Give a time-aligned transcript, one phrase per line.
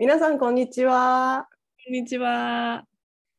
[0.00, 1.48] 皆さん、こんにちは。
[1.84, 2.84] こんにちは。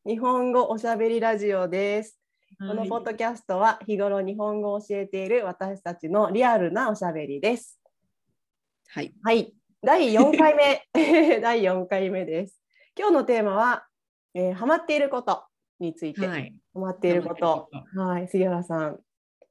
[0.06, 2.20] 日本語おしゃべりラジオです。
[2.58, 7.80] このはいポッドキャストは日頃日本語を教えている私たちのリアルなおしゃべりです。
[8.88, 9.14] はい。
[9.22, 10.82] はい、第4回目、
[11.40, 12.60] 第4回目です。
[12.94, 13.86] 今日のテーマは、
[14.34, 15.42] えーハマっていること
[15.78, 16.26] について。
[16.26, 16.54] はい。
[16.74, 17.70] ハマっていること。
[17.96, 19.00] はい、杉原さん、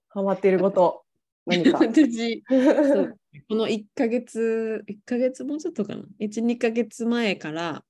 [0.09, 1.03] ハマっていること、
[1.47, 1.79] 何か？
[1.89, 2.55] 私、そ
[3.01, 7.83] うこの1ヶ月、1ヶ月もうちょっとかな？1、2ヶ月前から、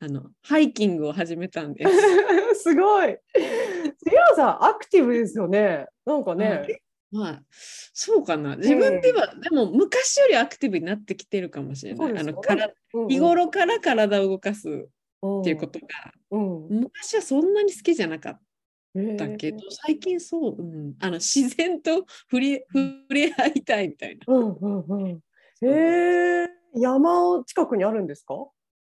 [0.00, 1.90] あの、ハイキングを始めたんです。
[2.62, 3.16] すごい。
[3.34, 5.86] 杉原さん、アクティブですよね。
[6.04, 6.80] なんかね。
[7.10, 8.56] まあ、そうかな。
[8.56, 12.18] 自分では、でも昔よりアクティブになってきてるかもしれない。
[12.18, 14.72] あのからうんうん日頃から体を動かすっ
[15.40, 15.86] っていうことが、
[16.30, 16.66] うん。
[16.80, 18.40] 昔はそんなに好きじゃなかっ
[18.96, 24.34] えたけど、最近そう、うん、あの自然と触れ触れ合いたいみたいな。
[24.34, 25.20] うんうんうん。
[25.62, 28.34] えー、山を近くにあるんですか？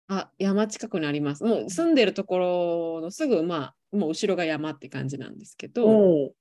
[0.08, 1.44] あ、山近くにあります。
[1.44, 6.36] もう住んでるところのすぐ、まあ、もう後ろが山って感じなんですけど、おう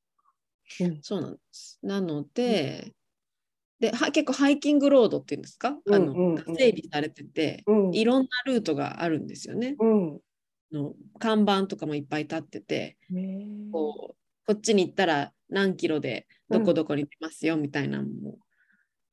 [1.03, 1.79] そうなんです。
[1.83, 2.93] なので、
[3.79, 9.77] では結構ハイキングロードっていうんですか、あのうんうんうん整備されてて、うんいろんなルートがあるんですよね。
[9.79, 10.21] うん。
[10.73, 14.15] あの看板とかもいっぱい立ってて、ねこう
[14.47, 18.39] こっちに行ったら何キロでどこどこに出ますよみたいなのも、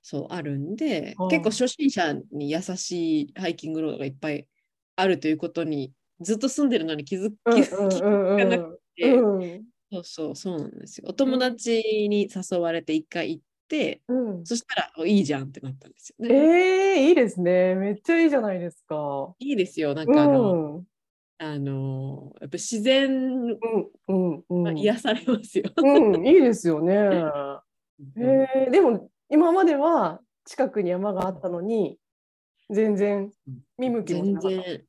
[0.02, 4.48] そうあるんで、はい結構初心者に優しいハイキングロードがいっぱい
[4.96, 5.92] あるということに
[6.22, 11.06] ずっと住んでるのに気づうん気づきうんうんがなくて、うんそうそうそうなんですよ。
[11.08, 14.46] お友達に誘われて一回行って、うん。
[14.46, 16.36] そしたらおいいじゃんってなったんですよね。
[16.36, 17.76] えー、いいですね。
[17.76, 19.34] めっちゃいいじゃないですか。
[19.40, 19.94] いいですよ。
[19.94, 20.84] なんうかあの、ん
[21.40, 23.54] あのやっぱ自然うん
[24.08, 24.78] うんうん。
[24.78, 25.72] 癒されますよ。
[25.78, 26.94] うん、いいですよね。
[28.18, 31.98] えー、でも今までは近くに山があったのに
[32.70, 33.32] 全然
[33.78, 34.58] 見向きもなかった。
[34.58, 34.84] 然、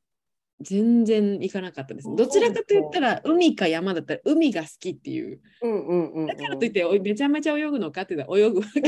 [0.60, 2.08] 全然行かなかったです。
[2.16, 5.40] どちらかと言ったら、海か山だったら、海が好きっていう。
[5.62, 6.26] うんうんうんうん。
[6.26, 8.84] だからといって、めちゃめちゃ泳ぐのかって言ったら、 泳ぐわけ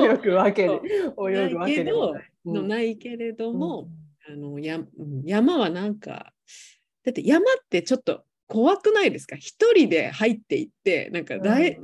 [0.00, 2.30] よく わけ泳ぐわけでもない。
[2.46, 3.88] のうんないけれども、
[4.28, 6.32] あのやうん山はなんか、
[7.04, 9.36] だって山ってちょっと怖くないですか？
[9.36, 11.78] 一人で入っていって、なんかだい、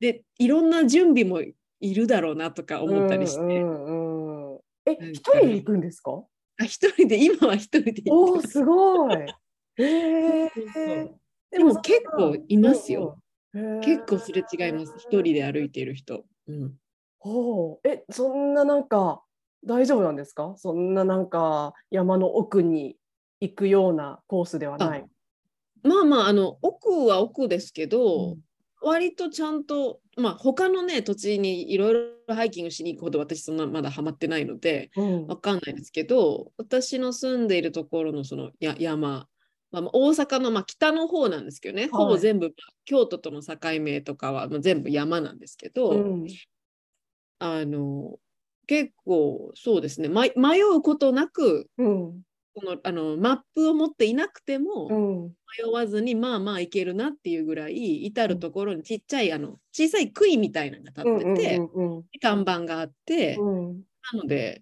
[0.00, 1.40] で、いろんな準備も
[1.80, 6.22] いるだろうなとか思ったりして、うんうんうんえ一人で行くんですか？
[6.60, 9.16] あ一人で、今は一人で行っておおすごい。
[9.80, 11.10] えー、
[11.50, 13.18] でも結構いますよ。
[13.54, 13.80] うんうん。
[13.80, 14.94] 結構すれ違います。
[14.98, 16.24] 一人で歩いている人。
[16.48, 16.74] うん、
[17.18, 19.22] ほうえそんななんか
[19.64, 20.54] 大丈夫なんですか？
[20.56, 22.96] そんななんか山の奥に
[23.40, 25.04] 行くようなコースではない。
[25.82, 28.38] まあまあ、あの、奥は奥ですけど、うん
[28.80, 31.94] 割とちゃんと、まあ他のね、土地にいろい
[32.28, 39.26] ろハイキングしに行くほど私そんなまだハマってないので、うんわかんないですけど、私の住んでいるところのそのや山、
[39.72, 42.54] まあ、まあ大阪のまあ北の方なんですけどね、ほぼ全部、
[42.84, 46.26] 京都との境目とかはまあ全部山なんですけど、うん
[47.40, 48.16] あの、
[48.68, 52.22] 結構そうですね、ま迷うことなく、うん。
[52.54, 55.32] このあのマップを持っていなくても、うん。
[55.64, 63.82] 迷わずにまあまあ行けるなっていうぐらい至る所にちっちゃいあの小さい杭みたいなのが立ってて、うん看板があって、うん。
[64.12, 64.60] なので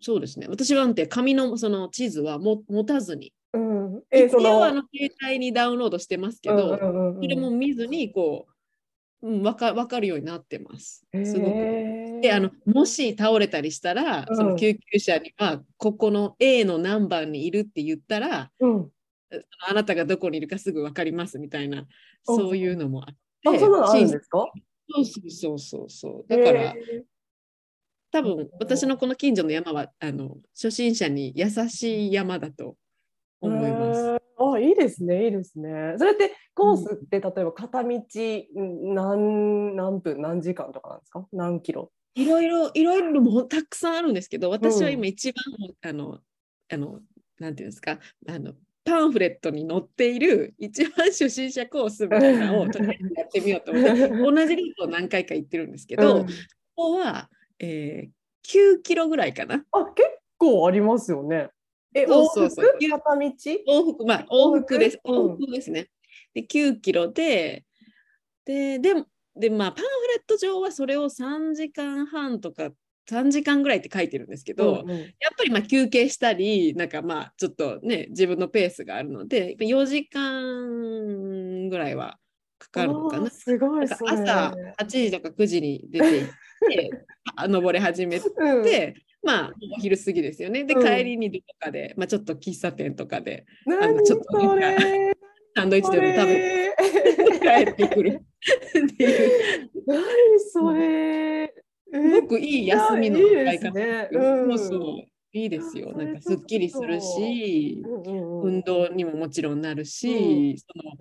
[0.00, 0.46] そうですね。
[0.48, 3.94] 私はなんて紙のその地図はも持たずにうん。
[3.94, 7.22] うんえ一応あの携帯にダウンロードしてますけど、うんうんうんうん。
[7.22, 8.46] それも見ずにこ
[9.22, 11.04] う、うん、わかわかるようになってます。
[11.12, 11.56] すごく。
[11.56, 18.90] へーであのもし倒れたりしたら、うんその救急車にはここの A の何番にいるって言ったらうん
[19.68, 21.86] あなたがどこにいるかすぐ分かりますみたいな、うん
[22.22, 23.48] そういうのもあって。
[23.48, 24.50] あそんなのあるんですか？
[24.92, 26.28] そうそうそうそうそう。
[26.28, 27.04] だから、へ
[28.12, 34.16] 多分私のこの近所の山はあの初心者に優しい山だとー思います。
[34.36, 35.94] あいいですねいいですね。
[35.96, 41.26] それってコースって例えば片道うん何何分何時間とかなんですか？
[41.32, 41.90] 何キロ？
[42.14, 45.44] いろいろいろいろもうたくさんあるんですけど、私はうん今一番、
[45.82, 46.18] あの
[46.68, 47.00] あの
[47.38, 47.98] なんていうんですか
[48.28, 48.54] あの
[48.84, 56.26] パンフレットに載っている一番初心者コースみたいなのをとりあえずやってみようと思って 同じルートを何回か行ってるんですけど、うん
[56.80, 57.28] ここは、
[57.58, 59.64] えー、9キロぐらいかな。
[59.70, 60.08] あ結
[60.38, 61.50] 構ありますよね。
[61.92, 62.90] えそうそうそう往復？
[62.90, 63.26] 片道？
[63.68, 65.00] 往復、まあ、往復です。
[65.04, 65.34] 往復？
[65.34, 65.88] 往復ですね。
[66.32, 67.64] で、9キロで、
[68.44, 69.06] で、でも、
[69.40, 72.70] で、まあ、パンフレット上はそれを3時間半とか、
[73.10, 82.18] 3時間ぐらいって書いてるんですけど、うんうんやっぱりまあ休憩したり、なんかまあ、ちょっとね、自分のペースがあるので、4時間ぐらいは
[82.58, 83.30] かかるのかな。
[83.30, 83.86] すごない。
[83.86, 86.28] 朝8時とか9時に出て行っ
[86.68, 86.90] て、
[87.36, 90.64] あ登り始めて、うんまあお昼過ぎですよね。
[90.64, 94.40] で、うん帰りにどこかで、まあ、ちょっと喫茶店とかであ何のちょっと
[95.56, 96.59] サンドイッチでも食べてべ
[97.40, 98.20] 帰ってくる。
[98.84, 100.02] っていう何
[100.40, 101.54] それ
[101.92, 104.18] すごくいい休みの使い方ですね。
[104.48, 105.10] そうそう。
[105.32, 105.92] いいですよ。
[105.92, 107.82] なんかすっきりするし、
[108.42, 110.96] 運動にももちろんなるし、その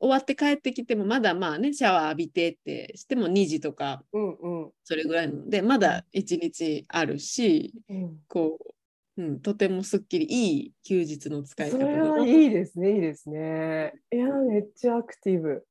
[0.00, 4.02] 終わって帰ってきてもまだまあねシャワー浴びてってしても2時とか
[4.82, 8.18] それぐらいなのでまだ1日あるしうん。
[8.26, 8.74] こう、
[9.16, 13.94] うん、とてもすっきりいい休日の使いそ方いいですね、いいですね。
[14.12, 15.66] いや、めっちゃアクティブ。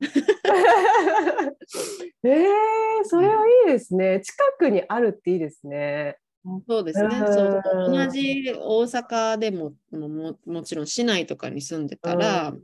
[2.24, 2.44] えー、
[3.04, 4.20] それはいいですね。
[4.20, 6.16] 近くにあるっていいですね。
[6.66, 7.04] そうですね。
[7.04, 12.56] うんそう同じ大阪でももももちろん市内とかに住んでたら、うん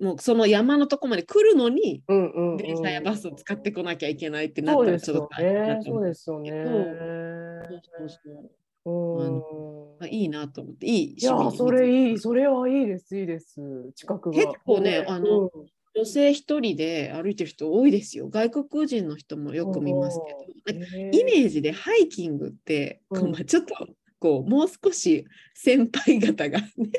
[0.00, 5.84] もうその山のとこまで来るのにうんうんうん、電車やバスを使ってこなきゃいけないってなったらちょっと大変だね。
[5.84, 8.50] と思うそうですよね。
[8.84, 13.60] あいいなと思っていいいや、それいい、それはいいです、いいです。
[13.94, 14.36] 近くが。
[14.36, 15.50] 結構ねあのうん。
[15.92, 18.28] 女性一人で歩いてる人多いですよ。
[18.28, 20.20] 外国人の人もよく見ます
[20.64, 20.78] けど、
[21.10, 23.32] イメージでハイキングって、うん。
[23.32, 23.74] まあ、ちょっと
[24.20, 26.92] こうもう少し先輩方が、ね、なんか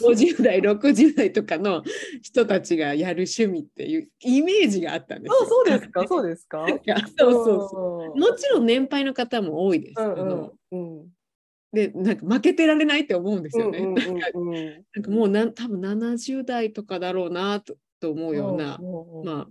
[0.00, 1.82] 50代60代とかの
[2.22, 5.36] 人たちがやる趣味っていうイメージがあったんですよ。
[5.42, 6.66] あ、そうですか、そうですか？
[7.18, 8.18] そうそうそう。
[8.18, 11.08] うもちろん年配の方も多いですけんど、うんうん
[11.70, 13.80] でなんか負けてられないって思うんですよね。
[13.82, 13.94] なん
[15.02, 18.78] かもうなん多分70代とかだろうなとと思うような、
[19.22, 19.48] まあ、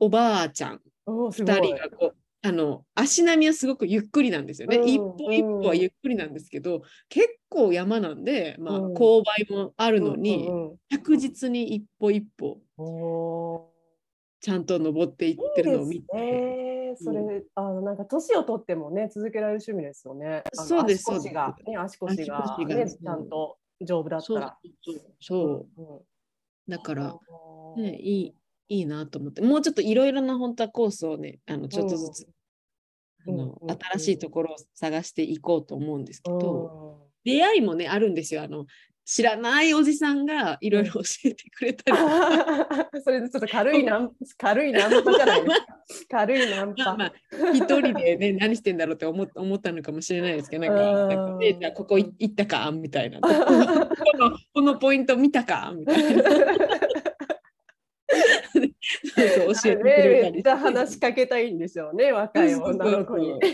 [0.00, 4.78] おばあちゃん2おーすごい人がこうあの足並みはすごくゆっくりなんですよね。
[4.78, 12.60] うん一歩一歩はゆっくりなんですけど、結構山なんで、まあ、うん勾配もあるのに、うんうん確実に一歩一歩
[14.40, 16.06] ちゃんと登っていってるのを見て。
[16.14, 16.96] ーいい。
[16.96, 20.42] それ、あのなんか年を取ってもね続けられる趣味ですよね。
[20.52, 24.58] そうです足腰がね足腰がねちゃんと丈夫だったそうら。
[24.80, 26.00] そうそううんうん
[26.68, 28.34] だから、あね、いい
[28.70, 29.42] いいなと思って。
[29.42, 32.32] もうちょっといろいろな本当はコースをねあのちょっとずつ、うん
[33.28, 33.54] あの
[33.92, 36.40] 新しいところを探していこうと思うんですけー。
[36.40, 38.42] ど、出会いもねあるんですよ。
[38.42, 38.64] あの
[39.04, 42.00] 知らないおじさんがいろいろ教えてくれたり、う
[42.98, 45.50] んそれでちょっと軽いナン軽いナンパじゃないで
[45.88, 46.16] すか。
[46.24, 46.84] 軽いナンパ。
[46.84, 47.12] まあまあ
[47.52, 52.70] 一人でね 何してんだろうって思っ思ったのかもしれないですけどなんかじゃあここい行ったか？
[52.70, 53.28] みたいなこ
[54.16, 55.74] のこのポイント見たか？
[55.76, 56.22] みたいな
[59.14, 63.34] そうそう教えてくれたりねめっちゃ話しかけたいんでしょうね、若い女の子に。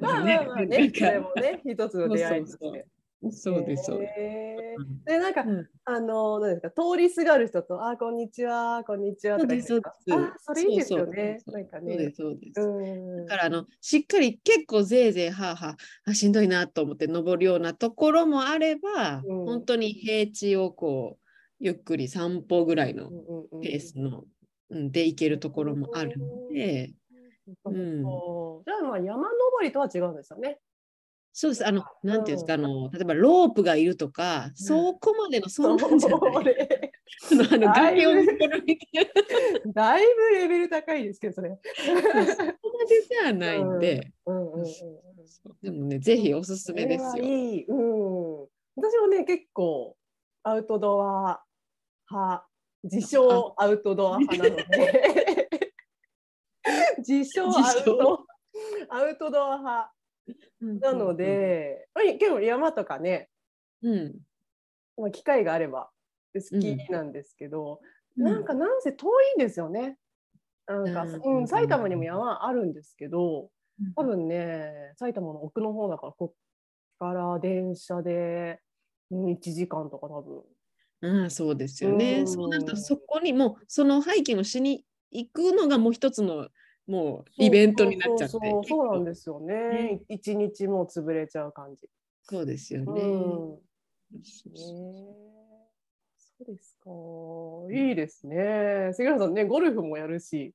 [0.00, 0.92] まあまあまあなね。
[0.94, 2.86] それもね、一つの出会いとしそうて。
[3.30, 4.00] そうですそう。
[4.00, 5.68] ですで、なんか、うん。
[5.84, 9.46] あの、何ですか、通りすがる人と、あ、こんにちは、こんにちはそ
[9.76, 9.94] うあ、
[10.38, 11.38] それいいですよね。
[11.46, 12.10] なんかそうでね。
[12.10, 12.60] すそうです。
[12.60, 13.26] うん。
[13.26, 19.44] だからあのしっかり結構ぜいぜいはあはああしんどいなと思って登るようなところもあれば、うん。
[19.46, 21.23] 本当に平地をこう
[21.64, 23.08] ゆっくり散歩ぐらいの
[23.62, 24.24] ペースの、
[24.68, 26.92] うん、で行けるところもあるので、
[27.64, 28.02] うん。
[28.02, 29.32] じゃあ、まあ、山登
[29.62, 30.58] りとは違うんですよね。
[31.32, 31.66] そうです。
[31.66, 36.44] あのなんていうんですかあの例えばロープがいるとか、そこまでのそんじゃない。
[36.44, 36.92] れ
[37.32, 38.02] あのあのだいぶ。
[38.02, 39.10] 崖を登るみたい
[39.64, 39.72] な。
[39.72, 41.48] だいぶレベル高いですけど、それ。
[41.48, 47.08] そこまでじゃないんで、うんうんうんそうでもねぜひおすすめですよ。
[47.10, 47.64] はいい。
[47.64, 48.46] うん。
[48.76, 49.96] 私もね、結構
[50.42, 51.42] アウトドア
[52.10, 52.46] 派、
[52.84, 55.48] 自称アウトドア派なので。
[57.06, 58.26] 自称アウト
[58.88, 59.92] アウトドア派。
[60.60, 63.28] なので、まあ結構山とかね、
[63.82, 64.14] うん、
[64.96, 65.90] まあ、機会があれば
[66.34, 67.12] 好きなん。
[67.12, 67.80] ですけど、
[68.16, 68.24] うん。
[68.24, 68.44] なん。
[68.44, 68.80] かなん。
[68.80, 69.06] せ遠
[69.36, 69.38] いん。
[69.38, 69.98] ですよね。
[70.66, 70.94] なん。
[70.94, 71.38] か、うん。
[71.38, 72.72] うん、埼玉にも山あるん。
[72.72, 73.50] ですけど、
[73.96, 76.34] 多分ね、埼玉の奥の方だから、こっ
[76.98, 78.60] から電車で、
[79.10, 80.42] うん、1時間とか多分。
[81.00, 82.20] うん、そうですよね。
[82.20, 86.48] うんそうなるとそこにもうそのハイキングをしに行くのがもう一つの
[86.86, 90.02] もうイベントになっちゃってそうなん結ですよね。
[90.08, 91.88] 一日もう潰れちゃう感じ。
[92.26, 93.02] 構そうですよね。
[93.02, 93.58] うん
[96.16, 96.90] そうですか。
[97.72, 98.90] いいですね。
[98.92, 100.52] 杉原さんね、ゴルフもやるし。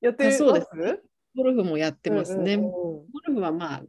[0.00, 0.68] やってますあそうです？
[1.36, 2.54] ゴルフもやってますね。
[2.54, 3.82] うんうんうんゴルフはまあ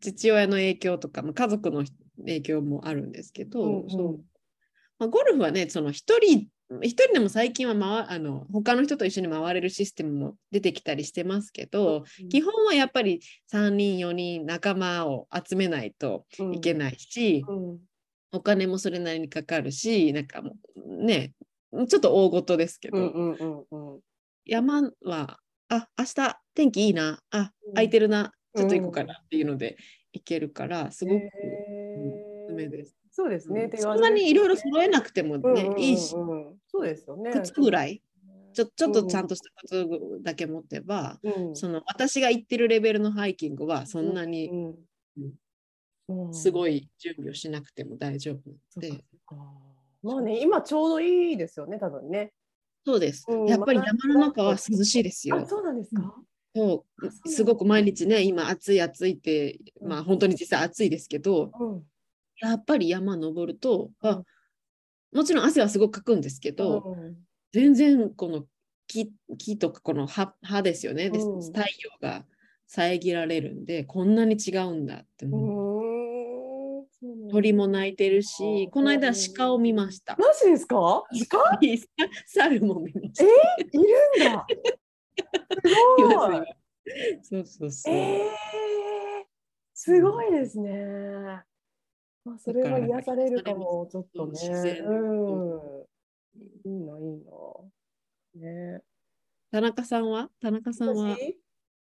[0.00, 1.84] 父親の影響とか、まあ、家族の
[2.18, 4.20] 影響もあるんですけど、うんうんそう
[4.98, 6.48] まあ、ゴルフはねその一人
[6.82, 13.20] 一人でも最近は回あの他の人と一緒に回れるシステムも出てきたりしてますけど、基本はやっぱり
[13.52, 17.78] 3人4人仲間を集めないといけないし、うん。
[18.32, 21.32] お金もそれなりにかかるしなんかもうね
[21.88, 24.00] ちょっと大ごとですけど、うんうんうんうん。
[24.44, 25.38] 山は
[25.68, 27.20] あ明日天気いいな。
[27.30, 27.74] あうん。
[27.74, 29.76] 空いてるな、ちょっと行こうかなっていうので
[30.12, 31.22] 行けるからすごく
[32.56, 32.96] めです。
[33.10, 33.70] そうですね。
[33.72, 37.30] うんそんなにいろいろ揃えなくてもね、いいしそうですよね。
[37.32, 38.02] 靴ぐらい
[38.52, 39.86] ちょちょっとちゃんと、とした靴
[40.22, 44.56] だけ持ってば、うんその私が行ってるレベルのハイキングはそんなにう
[45.28, 46.52] んすい。
[46.52, 49.04] ごい準備をしなくても大丈夫で、
[50.02, 52.32] まあね、今ちょうどいいですよね、多分ね。
[52.84, 55.46] そうです、うんやっぱり山の中は涼しいですよあ、。
[55.46, 56.14] そうなんですか？
[56.54, 61.82] そうすごく毎日ね今暑い暑いってうんまあ本当に実際暑いですけどうん。
[62.40, 64.10] やっぱり山登るとうん。
[64.10, 64.22] あ
[65.12, 67.16] もちろん汗はすごくかくんですけど、うん。
[67.52, 68.44] 全然この
[68.86, 71.40] 木木とかこの葉葉ですよね、でうん。
[71.42, 71.64] 太陽
[72.00, 72.24] が
[72.66, 75.34] 遮られるんでこんなに違うんだってう。
[75.34, 77.32] 思う、うなんだ。
[77.32, 78.70] 鳥も鳴いてるしうん。
[78.70, 81.04] この間鹿を見ました、マジですか？
[81.30, 81.38] 鹿？
[82.26, 83.24] 猿も見ました。
[83.24, 83.28] え？
[83.72, 84.46] いるんだ。
[85.64, 86.44] すいごい。
[87.22, 88.22] そうそうそう、えー、
[89.74, 91.42] すごいですね。
[92.26, 94.32] まあ、それは癒されるかも、ちょっとね。
[94.32, 95.86] 自然うん。
[96.64, 98.72] いいな、いいな。
[98.74, 98.82] ね。
[99.52, 100.28] 田中さんは？
[100.40, 101.16] 田中さんは？
[101.16, 101.38] 私？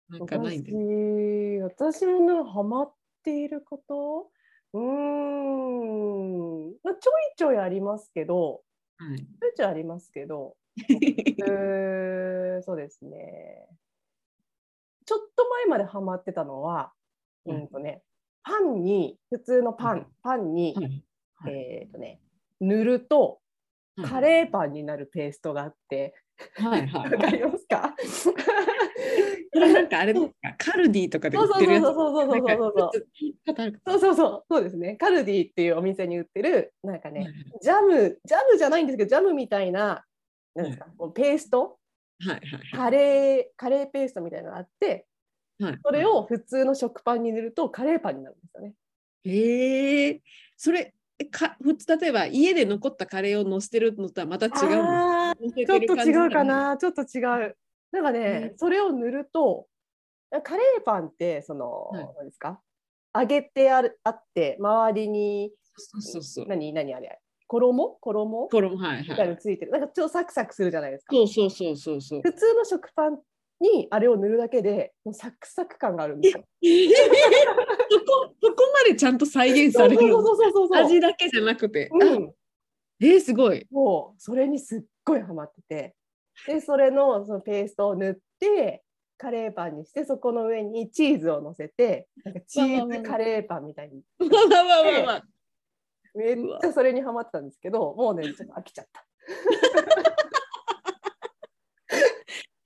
[0.07, 0.79] なんかないんですか？
[1.75, 4.31] 私私もね、ハマっていること？
[4.71, 8.61] うーん、まあ、ちょいちょいありますけど、
[8.97, 9.17] はい。
[9.17, 10.55] ちょいちょいありますけど、
[10.87, 13.67] えーそうですね。
[15.05, 16.93] ちょっと前までハマってたのは、
[17.45, 18.03] うんうんとね、
[18.49, 21.03] パンに、普通のパン、パンに、はい。
[21.35, 21.53] はい。
[21.53, 22.19] えっ、とね、
[22.59, 23.39] 塗ると
[23.97, 26.13] はいカレーパンになるペーストがあって、
[26.55, 27.93] はいはいわかりますか？
[29.51, 30.55] これなんかあれですか？
[30.71, 31.83] カルディとかで売ってるやつ？
[31.83, 32.91] そうそうそうそうそうそう。
[33.85, 33.99] そうそう。
[33.99, 34.95] そうそう、そうですね。
[34.95, 40.05] カルディっていうお店に売ってる、なんかね、はいジャム、ジャムじゃないんですけど、ジャムみたいな、
[40.55, 41.77] なんですか、こうペースト、
[42.25, 42.41] はいはい。
[42.73, 45.07] カレー、カレーペーストみたいなのがあって、
[45.59, 45.79] はい。
[45.83, 48.73] それを普通の食パンに塗るとカレーパンになるんですよね。
[49.25, 50.21] へえ
[50.55, 57.57] それえか普通例えば家で残ったカレーを乗せてるのとはまた違うんですちょってと違うかな、ちょっと違う。
[57.91, 59.67] なんかねね、それを塗ると、
[60.43, 62.09] カレーパンって、その、はい。
[62.17, 62.61] 何ですか？
[63.17, 67.97] 揚げてあるあって、周りに、そうそうそう何、何あれ、衣？
[67.99, 68.47] 衣？
[68.49, 69.01] これもはい。
[69.01, 69.71] みたいついてる。
[69.71, 71.13] なんかちょっとサクサクするじゃないですか。
[71.15, 72.21] そうそうそうそうそう。
[72.21, 73.19] 普通の食パン
[73.59, 76.43] にあれを塗るだけで、もうサクサク感があるんですよ。
[77.91, 80.85] そこそこまでちゃんと再現されるそうそうそうそうそう。
[80.85, 82.33] 味だけじゃなくて、あうん、
[83.01, 85.95] えー、すごいもうそれにすっごいハマってて
[86.47, 88.83] でそれのそのペーストを塗って
[89.17, 94.01] カレーパンにしてそこの上にチーズを乗せてなんかチーズカレーパンみたいに
[96.15, 99.05] めっちゃそれにハマってたんですけどもうねちょっと飽きちゃった。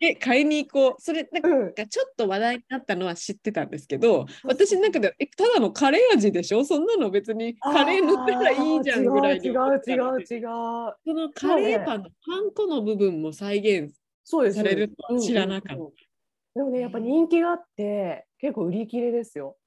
[0.06, 1.02] え買いに行こう。
[1.02, 1.74] それなんかうん。
[1.74, 6.66] ちょっと話題になったのは知ってたんですけど私の中でえただのカレー味でしょ？
[6.66, 10.42] そんなの別にカレー塗ったらいいじゃんぐらいに違う違う違う違う。
[11.06, 13.96] そのカレーパンのパン粉の部分も再現
[14.26, 15.74] されるとは知らなかった。
[15.76, 15.94] うんうんうん
[16.56, 19.58] でもねやっぱ人気があって結構売り切れですよ。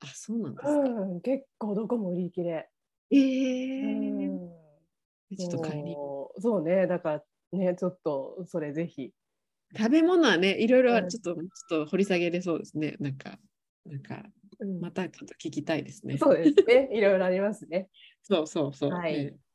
[0.00, 1.20] あそうなんですか、うん。
[1.22, 2.68] 結構どこも売り切れ。
[3.10, 4.50] えうーん
[5.38, 6.42] ちょっと買いに行こそう。
[6.42, 6.86] そうね。
[6.86, 9.06] だからねちょっとそれぜひ。
[9.06, 9.12] う
[9.76, 11.08] 食べ物はねいろいろうん。
[11.08, 11.46] ちょっと、ちょっ
[11.84, 12.96] と掘り下げれそうですね。
[13.00, 13.38] なんか
[13.84, 14.24] なんか
[14.60, 14.80] うん。
[14.80, 16.18] またちょっと聞きたいですね。
[16.18, 16.88] そうですね。
[16.92, 17.88] いろいろありますね。
[18.22, 19.14] そうそうそう、はい。
[19.14, 19.48] えー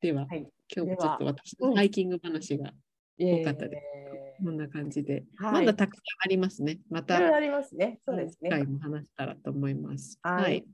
[0.00, 0.48] では、はい。
[0.74, 1.70] 今日もちょっと私うん。
[1.70, 2.72] のハイキング話が
[3.16, 5.52] 多かったでえこんな感じで、はい。
[5.52, 6.80] まだたくさんありますね。
[6.90, 8.00] またありますね。
[8.04, 10.18] そうです次回ねも話したらと思います。
[10.22, 10.64] はい。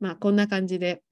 [0.00, 1.04] まあこんな感じで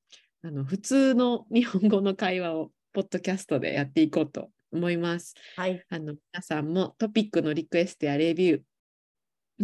[0.43, 5.35] あの普通の日本語の会話をポッドキャストでやっていこうと思います。
[5.57, 8.63] はいあの皆さんもトピックのリクエストやレビュー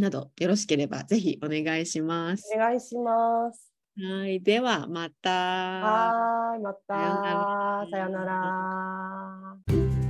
[0.01, 2.59] などよろしければぜひお願いしますお。
[2.59, 5.31] 願いしますはい、ではまた。
[5.31, 10.02] はーいまたさよならさよなら